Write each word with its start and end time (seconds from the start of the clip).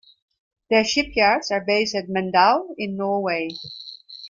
Their 0.71 0.83
shipyards 0.83 1.51
are 1.51 1.63
based 1.63 1.93
at 1.93 2.07
Mandal 2.09 2.69
in 2.75 2.97
Norway. 2.97 3.49